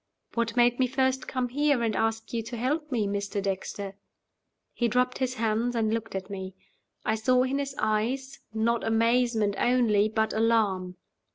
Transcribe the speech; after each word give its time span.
"What 0.33 0.55
made 0.57 0.79
me 0.79 0.87
first 0.87 1.27
come 1.27 1.49
here 1.49 1.83
and 1.83 1.95
ask 1.95 2.33
you 2.33 2.41
to 2.45 2.57
help 2.57 2.91
me, 2.91 3.05
Mr. 3.05 3.39
Dexter?" 3.39 3.93
He 4.73 4.87
dropped 4.87 5.19
his 5.19 5.35
hands, 5.35 5.75
and 5.75 5.93
looked 5.93 6.15
at 6.15 6.27
me. 6.27 6.55
I 7.05 7.13
saw 7.13 7.43
in 7.43 7.59
his 7.59 7.75
eyes, 7.77 8.39
not 8.51 8.83
amazement 8.83 9.53
only, 9.59 10.09
but 10.09 10.33
alarm. 10.33 10.95